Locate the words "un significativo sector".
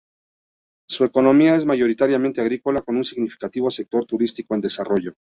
2.97-4.03